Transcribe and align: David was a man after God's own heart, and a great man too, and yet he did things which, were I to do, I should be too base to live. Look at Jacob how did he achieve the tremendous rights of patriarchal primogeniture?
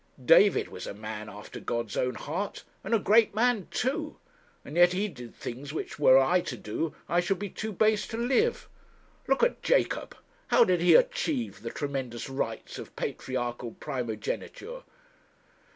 David 0.25 0.69
was 0.69 0.87
a 0.87 0.95
man 0.95 1.29
after 1.29 1.59
God's 1.59 1.95
own 1.95 2.15
heart, 2.15 2.63
and 2.83 2.91
a 2.91 2.97
great 2.97 3.35
man 3.35 3.67
too, 3.69 4.17
and 4.65 4.75
yet 4.75 4.93
he 4.93 5.07
did 5.07 5.35
things 5.35 5.73
which, 5.73 5.99
were 5.99 6.17
I 6.17 6.41
to 6.41 6.57
do, 6.57 6.95
I 7.07 7.19
should 7.19 7.37
be 7.37 7.51
too 7.51 7.71
base 7.71 8.07
to 8.07 8.17
live. 8.17 8.67
Look 9.27 9.43
at 9.43 9.61
Jacob 9.61 10.15
how 10.47 10.63
did 10.63 10.81
he 10.81 10.95
achieve 10.95 11.61
the 11.61 11.69
tremendous 11.69 12.29
rights 12.29 12.79
of 12.79 12.95
patriarchal 12.95 13.73
primogeniture? 13.73 14.81